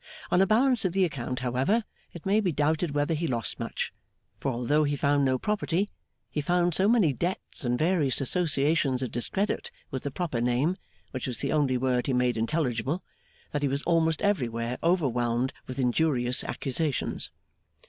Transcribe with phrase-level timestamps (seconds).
[0.31, 3.93] On a balance of the account, however, it may be doubted whether he lost much;
[4.39, 5.91] for, although he found no property,
[6.31, 10.75] he found so many debts and various associations of discredit with the proper name,
[11.11, 13.03] which was the only word he made intelligible,
[13.51, 17.29] that he was almost everywhere overwhelmed with injurious accusations.